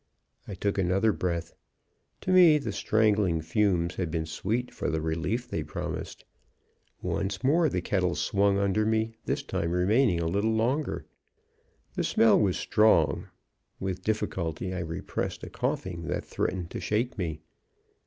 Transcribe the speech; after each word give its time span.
"I 0.47 0.55
took 0.55 0.79
another 0.79 1.11
full 1.11 1.19
breath. 1.19 1.53
To 2.21 2.31
me 2.31 2.57
the 2.57 2.71
strangling 2.71 3.39
fumes 3.43 3.97
had 3.97 4.09
been 4.09 4.25
sweet 4.25 4.73
for 4.73 4.89
the 4.89 4.99
relief 4.99 5.47
they 5.47 5.61
promised. 5.61 6.25
Once 7.03 7.43
more 7.43 7.69
the 7.69 7.83
kettle 7.83 8.15
swung 8.15 8.57
under 8.57 8.83
me, 8.83 9.13
this 9.25 9.43
time 9.43 9.69
remaining 9.69 10.19
a 10.19 10.25
little 10.27 10.53
longer. 10.55 11.05
The 11.93 12.03
smell 12.03 12.39
was 12.39 12.57
strong; 12.57 13.27
with 13.79 14.01
difficulty 14.01 14.73
I 14.73 14.79
repressed 14.79 15.43
a 15.43 15.51
coughing 15.51 16.05
that 16.07 16.25
threatened 16.25 16.71
to 16.71 16.79
shake 16.79 17.19
me. 17.19 17.41